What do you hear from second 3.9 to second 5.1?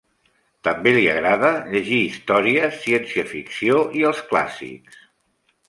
i els clàssics.